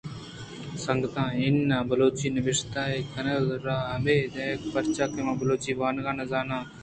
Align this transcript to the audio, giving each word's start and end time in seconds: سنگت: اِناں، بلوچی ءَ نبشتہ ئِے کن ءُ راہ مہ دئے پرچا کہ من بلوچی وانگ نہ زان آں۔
سنگت: 0.83 1.15
اِناں، 1.41 1.83
بلوچی 1.89 2.27
ءَ 2.29 2.33
نبشتہ 2.35 2.81
ئِے 2.89 2.97
کن 3.11 3.27
ءُ 3.33 3.63
راہ 3.65 3.91
مہ 4.03 4.15
دئے 4.33 4.49
پرچا 4.71 5.05
کہ 5.13 5.21
من 5.25 5.35
بلوچی 5.39 5.71
وانگ 5.79 6.07
نہ 6.19 6.25
زان 6.31 6.49
آں۔ 6.55 6.63